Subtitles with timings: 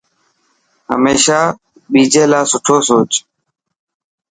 [0.91, 1.39] هميشا
[1.91, 3.11] ٻجي لاءِ سٺو سوچ.